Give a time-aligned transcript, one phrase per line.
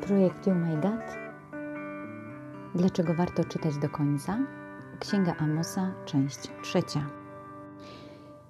[0.00, 1.16] Projekt You My God.
[2.74, 4.38] Dlaczego warto czytać do końca?
[5.00, 7.06] Księga Amosa, część trzecia.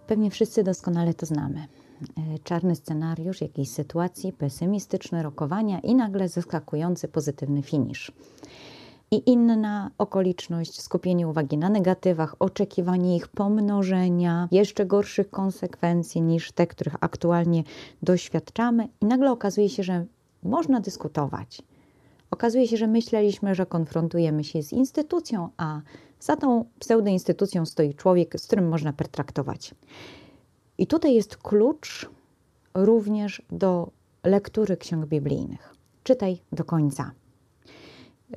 [0.07, 1.59] Pewnie wszyscy doskonale to znamy.
[2.17, 8.13] E, czarny scenariusz jakiejś sytuacji, pesymistyczne rokowania i nagle zaskakujący pozytywny finisz.
[9.11, 16.67] I inna okoliczność, skupienie uwagi na negatywach, oczekiwanie ich pomnożenia, jeszcze gorszych konsekwencji niż te,
[16.67, 17.65] których aktualnie
[18.03, 20.07] doświadczamy, i nagle okazuje się, że
[20.45, 21.63] można dyskutować.
[22.31, 25.81] Okazuje się, że myśleliśmy, że konfrontujemy się z instytucją, a
[26.21, 29.75] za tą pseudoinstytucją stoi człowiek, z którym można pertraktować.
[30.79, 32.11] I tutaj jest klucz
[32.75, 33.91] również do
[34.25, 35.75] lektury ksiąg biblijnych.
[36.03, 37.11] Czytaj do końca.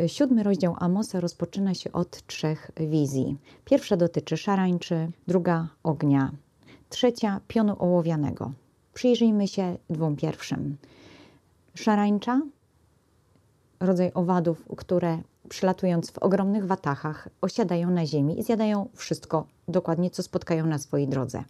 [0.08, 3.38] Siódmy rozdział Amosa rozpoczyna się od trzech wizji.
[3.66, 6.32] Pierwsza dotyczy szarańczy, druga ognia,
[6.90, 8.52] trzecia pionu ołowianego.
[8.94, 10.78] Przyjrzyjmy się dwóm pierwszym.
[11.77, 12.41] Szarańcza,
[13.80, 20.23] rodzaj owadów, które przylatując w ogromnych watachach, osiadają na ziemi i zjadają wszystko dokładnie, co
[20.23, 21.44] spotkają na swojej drodze.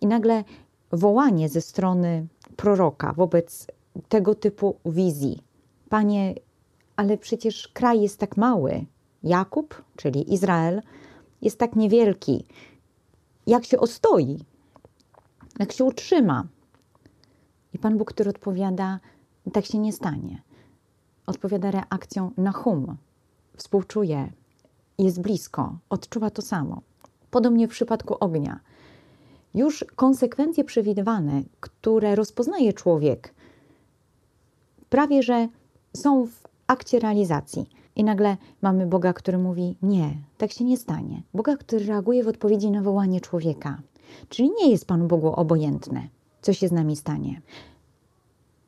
[0.00, 0.44] I nagle
[0.92, 3.66] wołanie ze strony proroka wobec
[4.08, 5.42] tego typu wizji.
[5.88, 6.34] Panie,
[6.96, 8.84] ale przecież kraj jest tak mały.
[9.22, 10.82] Jakub, czyli Izrael,
[11.42, 12.46] jest tak niewielki.
[13.46, 14.38] Jak się ostoi?
[15.58, 16.46] Jak się utrzyma?
[17.72, 19.00] I Pan Bóg, który odpowiada,
[19.52, 20.42] tak się nie stanie.
[21.26, 22.96] Odpowiada reakcją na hum.
[23.56, 24.32] Współczuje,
[24.98, 26.82] jest blisko, odczuwa to samo.
[27.30, 28.60] Podobnie w przypadku ognia.
[29.54, 33.34] Już konsekwencje przewidywane, które rozpoznaje człowiek,
[34.88, 35.48] prawie że
[35.96, 37.66] są w akcie realizacji.
[37.96, 41.22] I nagle mamy Boga, który mówi: Nie, tak się nie stanie.
[41.34, 43.78] Boga, który reaguje w odpowiedzi na wołanie człowieka.
[44.28, 46.08] Czyli nie jest Panu Bogu obojętne,
[46.42, 47.40] co się z nami stanie.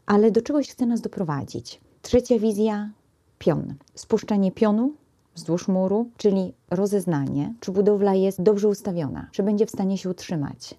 [0.06, 1.80] Ale do czegoś chce nas doprowadzić.
[2.02, 2.90] Trzecia wizja
[3.38, 3.74] pion.
[3.94, 4.92] Spuszczenie pionu
[5.34, 10.74] wzdłuż muru, czyli rozeznanie, czy budowla jest dobrze ustawiona, czy będzie w stanie się utrzymać.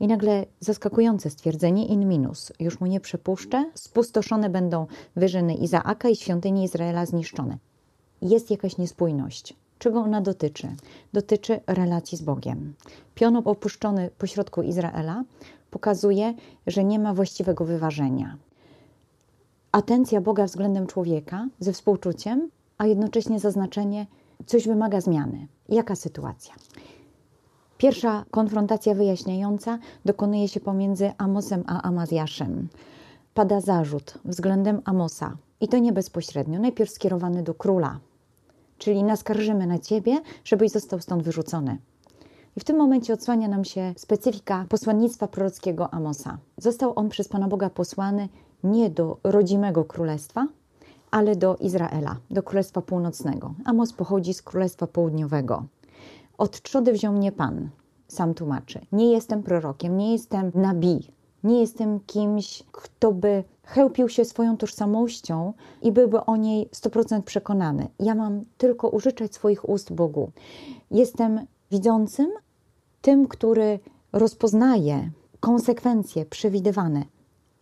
[0.00, 2.52] I nagle zaskakujące stwierdzenie in minus.
[2.60, 7.58] Już mu nie przepuszczę, spustoszone będą wyżyny Izaaka i świątynie Izraela zniszczone.
[8.22, 9.54] Jest jakaś niespójność.
[9.78, 10.68] Czego ona dotyczy?
[11.12, 12.74] Dotyczy relacji z Bogiem.
[13.14, 15.24] Pion opuszczony pośrodku Izraela
[15.76, 16.34] pokazuje,
[16.66, 18.36] że nie ma właściwego wyważenia.
[19.72, 24.06] Atencja Boga względem człowieka ze współczuciem, a jednocześnie zaznaczenie,
[24.46, 25.48] coś wymaga zmiany.
[25.68, 26.54] Jaka sytuacja?
[27.78, 32.68] Pierwsza konfrontacja wyjaśniająca dokonuje się pomiędzy Amosem a Amazjaszem.
[33.34, 38.00] Pada zarzut względem Amosa i to nie bezpośrednio, najpierw skierowany do króla,
[38.78, 41.78] czyli naskarżymy na ciebie, żebyś został stąd wyrzucony.
[42.56, 46.38] I w tym momencie odsłania nam się specyfika posłannictwa prorockiego Amosa.
[46.58, 48.28] Został on przez Pana Boga posłany
[48.64, 50.46] nie do rodzimego królestwa,
[51.10, 53.54] ale do Izraela, do Królestwa Północnego.
[53.64, 55.64] Amos pochodzi z Królestwa Południowego.
[56.38, 57.68] Od trzody wziął mnie Pan,
[58.08, 58.80] sam tłumaczy.
[58.92, 61.12] Nie jestem prorokiem, nie jestem nabi,
[61.44, 65.52] nie jestem kimś, kto by chełpił się swoją tożsamością
[65.82, 67.88] i byłby o niej 100% przekonany.
[68.00, 70.30] Ja mam tylko użyczać swoich ust Bogu.
[70.90, 72.30] Jestem widzącym,
[73.06, 73.78] tym, który
[74.12, 77.04] rozpoznaje konsekwencje przewidywane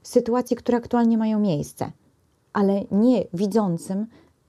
[0.02, 1.92] sytuacji, które aktualnie mają miejsce,
[2.52, 4.06] ale nie widzącym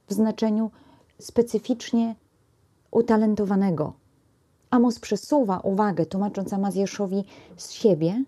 [0.08, 0.72] w znaczeniu
[1.20, 2.16] specyficznie
[2.92, 3.94] utalentowanego.
[4.70, 7.24] Amos przesuwa uwagę, tłumacząc Amazjaszowi
[7.58, 8.24] z siebie,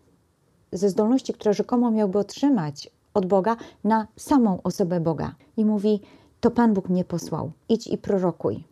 [0.71, 5.35] ze zdolności, które rzekomo miałby otrzymać od Boga, na samą osobę Boga.
[5.57, 6.01] I mówi:
[6.39, 8.63] To Pan Bóg mnie posłał, idź i prorokuj.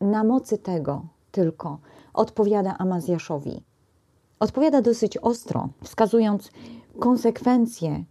[0.00, 1.78] Na mocy tego tylko
[2.14, 3.62] odpowiada Amazjaszowi.
[4.40, 6.50] Odpowiada dosyć ostro, wskazując
[6.98, 8.04] konsekwencje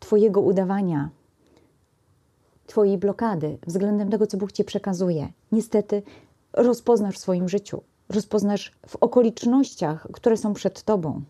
[0.00, 1.10] Twojego udawania,
[2.66, 5.32] Twojej blokady względem tego, co Bóg Ci przekazuje.
[5.52, 6.02] Niestety
[6.52, 11.22] rozpoznasz w swoim życiu, rozpoznasz w okolicznościach, które są przed Tobą.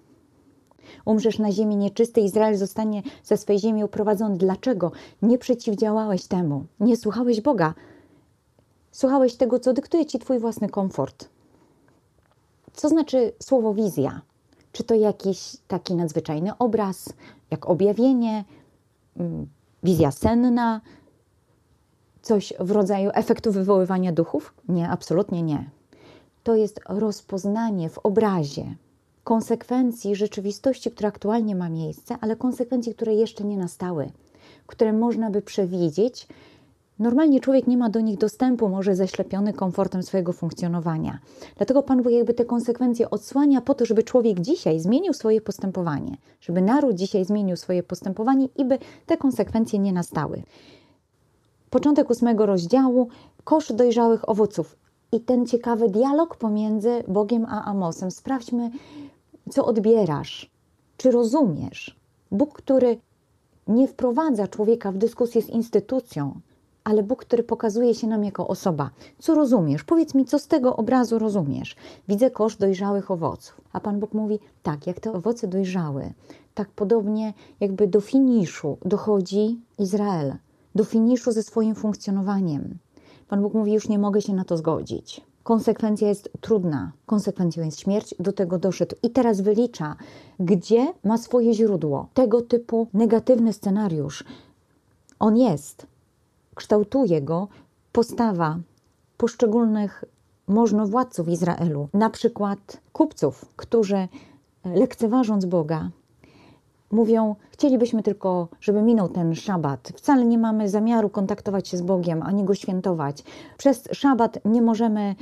[1.05, 4.37] Umrzesz na ziemi nieczystej, Izrael zostanie ze swej ziemi uprowadzony.
[4.37, 4.93] Dlaczego?
[5.23, 7.75] Nie przeciwdziałałeś temu, nie słuchałeś Boga,
[8.91, 11.29] słuchałeś tego, co dyktuje Ci Twój własny komfort.
[12.81, 14.21] Co znaczy słowo wizja?
[14.73, 17.13] Czy to jakiś taki nadzwyczajny obraz,
[17.51, 18.45] jak objawienie,
[19.17, 19.47] mm,
[19.83, 20.81] wizja senna,
[22.23, 24.55] coś w rodzaju efektu wywoływania duchów?
[24.69, 25.71] Nie, absolutnie nie.
[26.43, 28.75] To jest rozpoznanie w obrazie
[29.25, 34.11] konsekwencji rzeczywistości, która aktualnie ma miejsce, ale konsekwencji, które jeszcze nie nastały,
[34.67, 36.27] które można by przewidzieć
[37.01, 41.19] Normalnie człowiek nie ma do nich dostępu, może zaślepiony komfortem swojego funkcjonowania.
[41.57, 46.17] Dlatego Pan Bóg jakby te konsekwencje odsłania po to, żeby człowiek dzisiaj zmienił swoje postępowanie,
[46.41, 50.43] żeby naród dzisiaj zmienił swoje postępowanie i by te konsekwencje nie nastały.
[51.71, 53.09] Początek ósmego rozdziału,
[53.45, 54.77] kosz dojrzałych owoców
[55.13, 58.11] i ten ciekawy dialog pomiędzy Bogiem a Amosem.
[58.11, 58.71] Sprawdźmy,
[59.51, 60.51] co odbierasz,
[60.97, 61.97] czy rozumiesz.
[62.31, 62.99] Bóg, który
[63.69, 66.41] nie wprowadza człowieka w dyskusję z instytucją,
[66.85, 68.91] ale Bóg, który pokazuje się nam jako osoba.
[69.19, 69.85] Co rozumiesz?
[69.85, 71.77] Powiedz mi, co z tego obrazu rozumiesz?
[72.09, 73.61] Widzę kosz dojrzałych owoców.
[73.73, 76.13] A Pan Bóg mówi, tak, jak te owoce dojrzały,
[76.55, 80.35] tak podobnie jakby do finiszu dochodzi Izrael.
[80.75, 82.79] Do finiszu ze swoim funkcjonowaniem.
[83.29, 85.21] Pan Bóg mówi, już nie mogę się na to zgodzić.
[85.43, 88.97] Konsekwencja jest trudna, konsekwencją jest śmierć, do tego doszedł.
[89.03, 89.97] I teraz wylicza,
[90.41, 92.09] gdzie ma swoje źródło.
[92.15, 94.25] Tego typu negatywny scenariusz.
[95.19, 95.87] On jest,
[96.61, 97.49] kształtuje go
[97.93, 98.59] postawa
[99.17, 100.05] poszczególnych
[100.49, 104.09] możnowładców Izraelu, na przykład kupców, którzy
[104.65, 105.91] lekceważąc Boga,
[106.91, 109.93] mówią: Chcielibyśmy tylko, żeby minął ten szabat.
[109.97, 113.25] Wcale nie mamy zamiaru kontaktować się z Bogiem ani go świętować.
[113.59, 115.15] Przez szabat nie możemy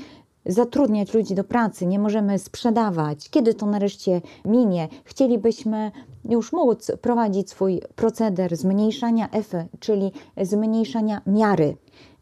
[0.49, 3.31] zatrudniać ludzi do pracy, nie możemy sprzedawać.
[3.31, 4.89] Kiedy to nareszcie minie?
[5.05, 5.91] Chcielibyśmy
[6.25, 10.12] już móc prowadzić swój proceder zmniejszania efy, czyli
[10.43, 11.77] zmniejszania miary,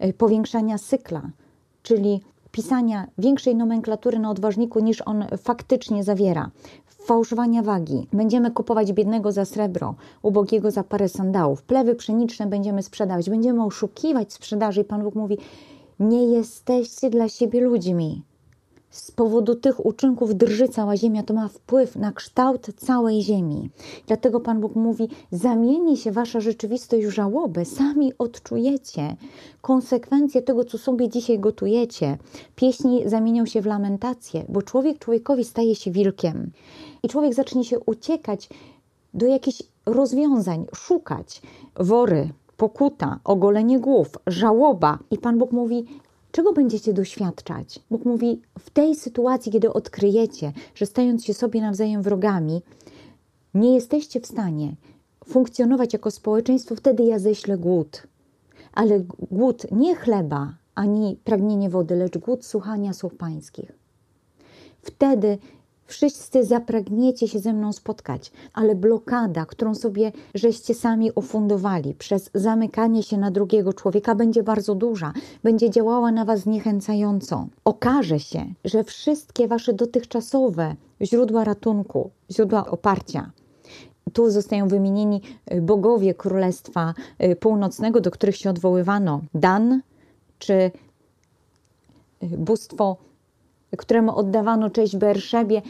[0.05, 1.23] y, powiększania cykla,
[1.83, 2.21] czyli
[2.51, 6.51] pisania większej nomenklatury na odważniku niż on faktycznie zawiera,
[6.87, 8.07] fałszowania wagi.
[8.13, 11.63] Będziemy kupować biednego za srebro, ubogiego za parę sandałów.
[11.63, 15.39] Plewy pszeniczne będziemy sprzedawać, będziemy oszukiwać sprzedaży i Pan Bóg mówi,
[16.01, 18.23] nie jesteście dla siebie ludźmi.
[18.91, 23.71] Z powodu tych uczynków drży cała ziemia, to ma wpływ na kształt całej ziemi.
[24.07, 29.17] Dlatego Pan Bóg mówi: zamieni się wasza rzeczywistość w żałobę, sami odczujecie
[29.61, 32.19] konsekwencje tego, co sobie dzisiaj gotujecie.
[32.57, 36.51] Pieśni zamienią się w lamentacje, bo człowiek człowiekowi staje się wilkiem
[37.03, 38.49] i człowiek zacznie się uciekać
[39.15, 41.43] do jakichś rozwiązań, szukać
[41.77, 44.99] wory, pokuta, ogolenie głów, żałoba.
[45.11, 45.85] I Pan Bóg mówi:
[46.33, 47.81] Czego będziecie doświadczać?
[47.91, 52.63] Bóg mówi, w tej sytuacji, kiedy odkryjecie, że stając się sobie nawzajem wrogami,
[53.55, 54.77] nie jesteście w stanie
[55.27, 58.07] funkcjonować jako społeczeństwo, wtedy ja ześlę głód.
[58.73, 59.01] Ale
[59.31, 63.73] głód nie chleba, ani pragnienie wody, lecz głód słuchania słów pańskich.
[64.83, 65.39] Wtedy
[65.87, 73.03] Wszyscy zapragniecie się ze mną spotkać, ale blokada, którą sobie żeście sami ufundowali przez zamykanie
[73.03, 75.13] się na drugiego człowieka, będzie bardzo duża,
[75.43, 77.47] będzie działała na Was zniechęcająco.
[77.65, 83.31] Okaże się, że wszystkie Wasze dotychczasowe źródła ratunku, źródła oparcia,
[84.13, 85.21] tu zostają wymienieni
[85.53, 89.81] y, bogowie Królestwa y, Północnego, do których się odwoływano, Dan
[90.39, 90.71] czy y,
[92.23, 92.97] bóstwo
[93.79, 95.63] któremu oddawano cześć Berszebie,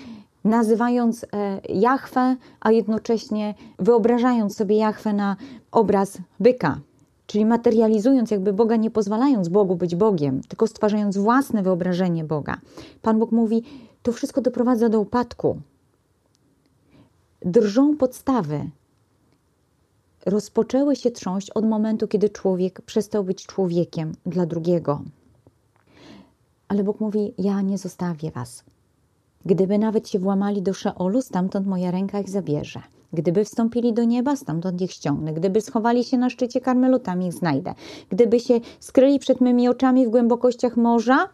[0.44, 5.36] nazywając e, Jachwę, a jednocześnie wyobrażając sobie Jachwę na
[5.72, 6.80] obraz byka.
[7.26, 12.56] Czyli materializując jakby Boga, nie pozwalając Bogu być Bogiem, tylko stwarzając własne wyobrażenie Boga.
[13.02, 13.62] Pan Bóg mówi,
[14.02, 15.60] to wszystko doprowadza do upadku.
[17.42, 18.70] Drżą podstawy.
[20.26, 25.00] Rozpoczęły się trząść od momentu, kiedy człowiek przestał być człowiekiem dla drugiego.
[26.68, 28.64] Ale Bóg mówi: Ja nie zostawię was.
[29.44, 32.82] Gdyby nawet się włamali do Szeolu, stamtąd moja ręka ich zabierze.
[33.12, 35.32] Gdyby wstąpili do nieba, stamtąd ich ściągnę.
[35.32, 37.74] Gdyby schowali się na szczycie Karmelu, tam ich znajdę.
[38.10, 41.28] Gdyby się skryli przed mymi oczami w głębokościach morza,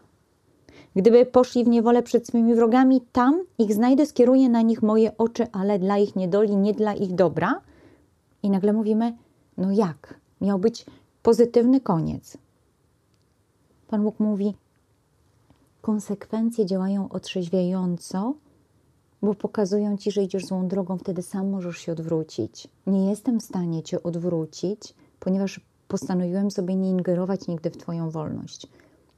[0.96, 5.46] gdyby poszli w niewolę przed swymi wrogami, tam ich znajdę, skieruję na nich moje oczy,
[5.52, 7.60] ale dla ich niedoli, nie dla ich dobra.
[8.42, 9.16] I nagle mówimy,
[9.58, 10.20] no jak?
[10.40, 10.86] Miał być
[11.22, 12.38] pozytywny koniec.
[13.88, 14.54] Pan Bóg mówi,
[15.82, 18.34] konsekwencje działają otrzeźwiająco,
[19.22, 22.68] bo pokazują ci, że idziesz złą drogą, wtedy sam możesz się odwrócić.
[22.86, 28.66] Nie jestem w stanie cię odwrócić, ponieważ postanowiłem sobie nie ingerować nigdy w Twoją wolność.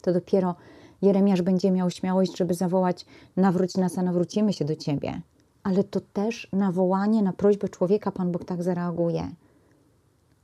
[0.03, 0.55] To dopiero
[1.03, 3.07] Jeremiasz będzie miał śmiałość, żeby zawołać:
[3.37, 5.21] Nawróć nas, a nawrócimy się do Ciebie.
[5.63, 9.31] Ale to też nawołanie na prośbę człowieka Pan Bóg tak zareaguje,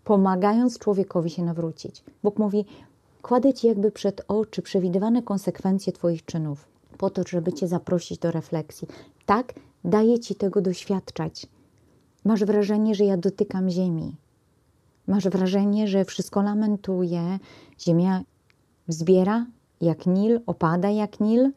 [0.05, 2.05] pomagając człowiekowi się nawrócić.
[2.23, 2.65] Bóg mówi:
[3.23, 8.31] Kładę Ci jakby przed oczy przewidywane konsekwencje Twoich czynów, po to, żeby Cię zaprosić do
[8.31, 8.89] refleksji.
[9.27, 11.47] Tak, daję Ci tego doświadczać.
[12.25, 14.17] Masz wrażenie, że ja dotykam ziemi.
[15.07, 17.39] Masz wrażenie, że wszystko lamentuje,
[17.81, 18.23] ziemia
[18.89, 19.47] zbiera
[19.81, 21.53] jak Nil, opada jak Nil.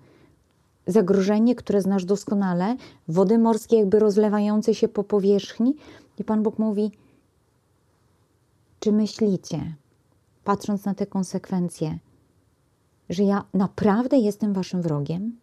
[0.88, 2.76] Zagrożenie, które znasz doskonale,
[3.08, 5.76] wody morskie jakby rozlewające się po powierzchni.
[6.20, 6.92] I Pan Bóg mówi:
[8.80, 9.76] Czy myślicie,
[10.44, 12.00] patrząc na te konsekwencje,
[13.10, 15.38] że ja naprawdę jestem waszym wrogiem?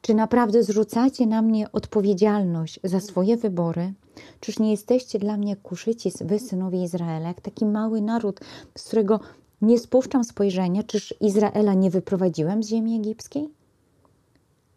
[0.00, 3.94] Czy naprawdę zrzucacie na mnie odpowiedzialność za swoje wybory?
[4.40, 8.40] Czyż nie jesteście dla mnie kuszyci, wy synowie Izraela, jak taki mały naród,
[8.78, 9.20] z którego
[9.62, 10.82] nie spuszczam spojrzenia?
[10.82, 13.50] Czyż Izraela nie wyprowadziłem z ziemi egipskiej?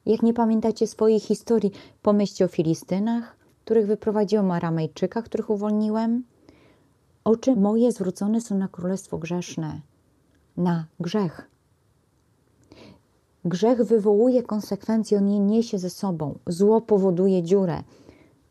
[0.06, 1.72] Jak nie pamiętacie swojej historii,
[2.02, 6.24] pomyślcie o Filistynach, których wyprowadziłem, Aramejczykach, których uwolniłem.
[7.30, 9.82] Oczy moje zwrócone są na królestwo grzeszne,
[10.58, 11.50] na grzech.
[13.46, 16.40] Grzech wywołuje konsekwencje, on je niesie ze sobą.
[16.48, 17.84] Zło powoduje dziurę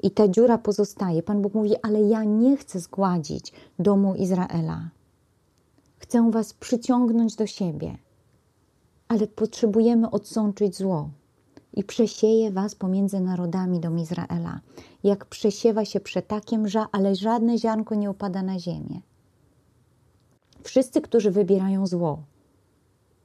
[0.02, 1.22] i ta dziura pozostaje.
[1.22, 4.90] Pan Bóg mówi, ale ja nie chcę zgładzić domu Izraela.
[5.98, 7.98] Chcę was przyciągnąć do siebie,
[9.08, 11.10] ale potrzebujemy odsączyć zło
[11.78, 14.60] i przesieje was pomiędzy narodami dom Izraela.
[15.04, 19.00] Jak przesiewa się przetakiem, ale żadne ziarnko nie upada na ziemię.
[20.62, 22.22] Wszyscy, którzy wybierają zło,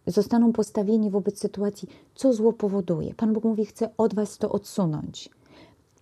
[0.07, 3.13] zostaną postawieni wobec sytuacji, co zło powoduje.
[3.13, 5.29] Pan Bóg mówi, chce od was to odsunąć.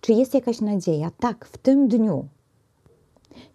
[0.00, 1.10] Czy jest jakaś nadzieja?
[1.18, 2.28] Tak, w tym dniu,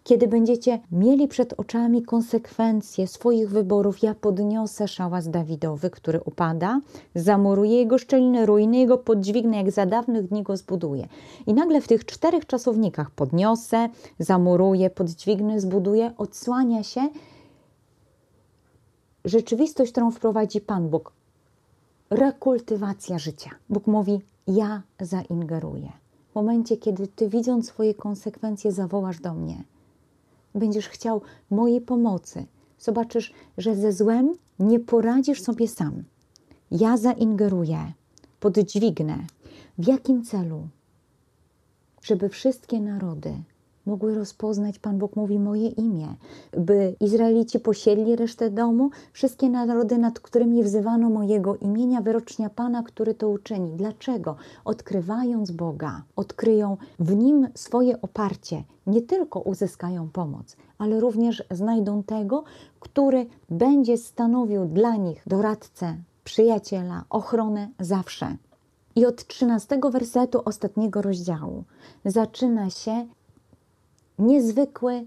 [0.04, 6.80] kiedy będziecie mieli przed oczami konsekwencje swoich wyborów, ja podniosę szałas Dawidowy, który upada,
[7.14, 11.08] zamuruję jego szczeliny, ruiny jego podźwignę, jak za dawnych dni go zbuduję.
[11.46, 17.08] I nagle w tych czterech czasownikach podniosę, zamuruję, podźwignę, zbuduję, odsłania się
[19.24, 21.12] rzeczywistość, którą wprowadzi Pan Bóg.
[22.10, 23.50] Rekultywacja życia.
[23.68, 25.92] Bóg mówi: Ja zaingeruję.
[26.38, 29.64] Momencie, kiedy Ty, widząc swoje konsekwencje, zawołasz do mnie,
[30.54, 32.46] będziesz chciał mojej pomocy.
[32.78, 36.04] Zobaczysz, że ze złem nie poradzisz sobie sam.
[36.70, 37.92] Ja zaingeruję,
[38.40, 39.18] podźwignę.
[39.78, 40.68] W jakim celu?
[42.02, 43.34] Żeby wszystkie narody
[43.88, 46.08] mogły rozpoznać, Pan Bóg mówi, moje imię,
[46.58, 53.14] by Izraelici posiedli resztę domu, wszystkie narody, nad którymi wzywano mojego imienia, wyrocznia Pana, który
[53.14, 53.76] to uczyni.
[53.76, 54.36] Dlaczego?
[54.64, 62.44] Odkrywając Boga, odkryją w Nim swoje oparcie, nie tylko uzyskają pomoc, ale również znajdą tego,
[62.80, 68.36] który będzie stanowił dla nich doradcę, przyjaciela, ochronę zawsze.
[68.96, 71.64] I od 13 wersetu ostatniego rozdziału
[72.04, 73.06] zaczyna się
[74.18, 75.04] niezwykły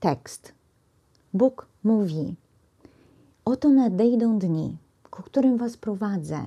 [0.00, 0.52] tekst.
[1.34, 2.34] Bóg mówi:
[3.44, 4.76] Oto nadejdą dni,
[5.10, 6.44] ku którym Was prowadzę,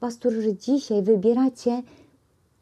[0.00, 1.82] Was, którzy dzisiaj wybieracie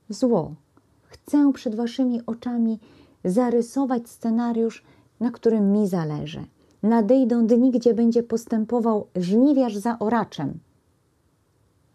[0.08, 0.54] zło.
[1.02, 2.78] Chcę przed Waszymi oczami
[3.24, 4.84] zarysować scenariusz,
[5.20, 6.44] na którym mi zależy.
[6.82, 10.58] Nadejdą dni, gdzie będzie postępował żniwiarz za oraczem.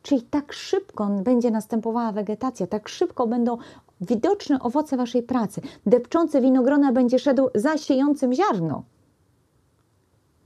[0.03, 3.57] Czyli tak szybko będzie następowała wegetacja, tak szybko będą
[4.03, 5.62] widoczne owoce waszej pracy.
[5.86, 8.83] Depczący winogrona będzie szedł za siejącym ziarno.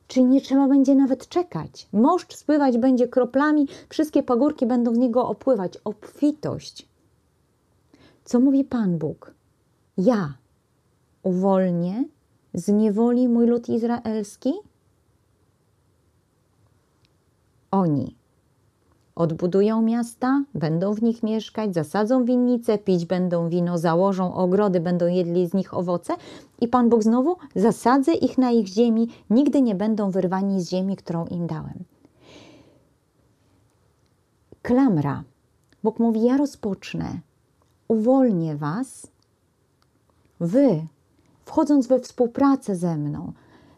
[0.08, 1.88] Czyli nie trzeba będzie nawet czekać.
[1.94, 5.78] Moszcz spływać będzie kroplami, wszystkie pagórki będą z niego opływać.
[5.84, 6.88] Obfitość.
[8.26, 9.34] Co mówi Pan Bóg?
[9.98, 10.34] Ja
[11.24, 12.04] uwolnię
[12.54, 14.54] z niewoli mój lud izraelski?
[17.72, 18.17] Oni
[19.18, 25.48] Odbudują miasta, będą w nich mieszkać, zasadzą winnice, pić będą wino, założą ogrody, będą jedli
[25.48, 26.14] z nich owoce
[26.62, 30.96] i Pan Bóg znowu zasadzę ich na ich ziemi, nigdy nie będą wyrwani z ziemi,
[30.96, 31.84] którą im dałem.
[34.62, 35.24] Klamra.
[35.84, 37.20] Bóg mówi, ja rozpocznę,
[37.88, 39.08] uwolnię was,
[40.40, 40.88] wy,
[41.46, 43.34] wchodząc we współpracę ze mną,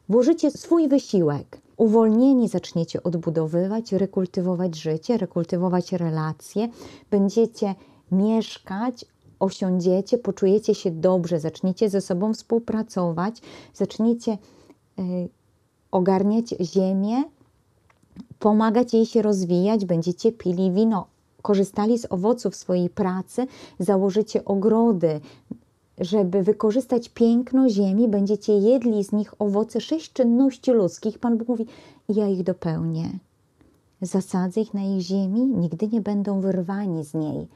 [0.10, 6.70] włożycie swój wysiłek, uwolnieni zaczniecie odbudowywać, rekultywować życie, rekultywować relacje,
[7.12, 7.76] będziecie
[8.12, 9.06] mieszkać,
[9.40, 13.42] osiądziecie, poczujecie się dobrze, zaczniecie ze sobą współpracować,
[13.74, 14.32] zaczniecie
[15.00, 15.30] y,
[15.92, 17.24] ogarniać ziemię,
[18.40, 21.08] pomagać jej się rozwijać, będziecie pili wino,
[21.42, 23.48] korzystali z owoców swojej pracy,
[23.80, 25.22] założycie ogrody,
[26.00, 31.20] żeby wykorzystać piękno ziemi, będziecie jedli z nich owoce sześć czynności ludzkich.
[31.20, 31.66] Pan Bóg mówi,
[32.10, 33.10] ja ich dopełnię.
[34.02, 37.48] Zasadzę ich na ich ziemi, nigdy nie będą wyrwani z niej.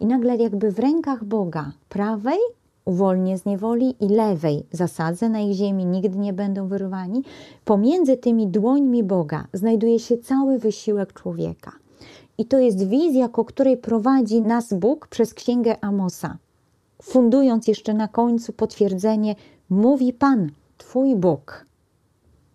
[0.00, 2.38] I nagle jakby w rękach Boga prawej
[2.84, 7.22] uwolnię z niewoli i lewej zasadzę na ich ziemi, nigdy nie będą wyrwani.
[7.64, 11.72] Pomiędzy tymi dłońmi Boga znajduje się cały wysiłek człowieka.
[12.38, 16.36] I to jest wizja, ku której prowadzi nas Bóg przez księgę Amosa
[17.02, 19.34] fundując jeszcze na końcu potwierdzenie,
[19.70, 21.66] mówi Pan, Twój Bóg,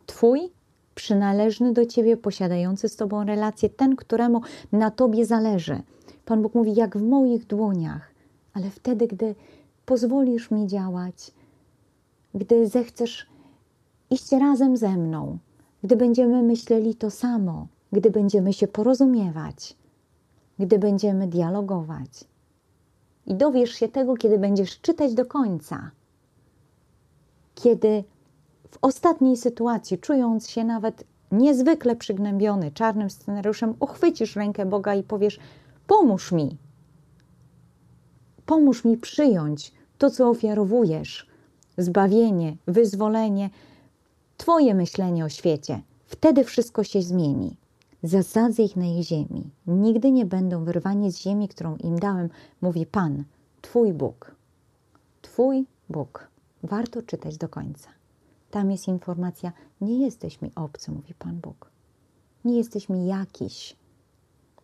[0.06, 0.40] Twój
[0.96, 5.82] przynależny do Ciebie, posiadający z Tobą relację, ten, któremu na Tobie zależy.
[6.26, 8.12] Pan Bóg mówi, jak w moich dłoniach,
[8.54, 9.36] ale wtedy, gdy
[9.86, 11.32] pozwolisz mi działać,
[12.36, 13.28] gdy zechcesz
[14.10, 15.38] iść razem ze mną,
[15.84, 19.76] gdy będziemy myśleli to samo, gdy będziemy się porozumiewać,
[20.60, 22.26] gdy będziemy dialogować.
[23.28, 25.92] I dowiesz się tego, kiedy będziesz czytać do końca.
[27.56, 28.04] Kiedy
[28.72, 35.40] w ostatniej sytuacji, czując się nawet niezwykle przygnębiony czarnym scenariuszem, uchwycisz rękę Boga i powiesz:
[35.88, 36.58] Pomóż mi.
[38.46, 41.28] Pomóż mi przyjąć to, co ofiarowujesz
[41.78, 43.50] zbawienie, wyzwolenie,
[44.38, 45.82] Twoje myślenie o świecie.
[46.06, 47.58] Wtedy wszystko się zmieni.
[48.08, 49.50] Zasadzę ich na ich ziemi.
[49.68, 52.30] Nigdy nie będą wyrwani z ziemi, którą im dałem,
[52.62, 53.24] mówi Pan,
[53.62, 54.36] Twój Bóg.
[55.22, 56.28] Twój Bóg.
[56.64, 57.90] Warto czytać do końca.
[58.52, 61.72] Tam jest informacja: Nie jesteś mi obcy, mówi Pan Bóg.
[62.46, 63.76] Nie jesteś mi jakiś.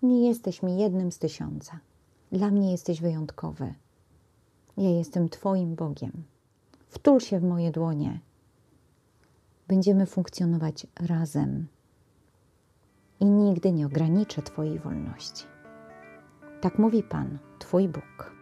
[0.03, 1.79] Nie jesteś mi jednym z tysiąca.
[2.31, 3.73] Dla mnie jesteś wyjątkowy.
[4.77, 6.23] Ja jestem Twoim Bogiem.
[6.88, 8.19] Wtul się w moje dłonie.
[9.67, 11.67] Będziemy funkcjonować razem
[13.20, 15.46] i nigdy nie ograniczę Twojej wolności.
[16.62, 18.34] Tak mówi Pan, Twój Bóg.